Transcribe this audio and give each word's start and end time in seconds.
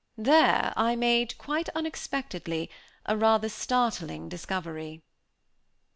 There 0.17 0.73
I 0.75 0.95
made, 0.95 1.37
quite 1.37 1.69
unexpectedly, 1.75 2.71
a 3.05 3.15
rather 3.15 3.49
startling 3.49 4.29
discovery. 4.29 5.03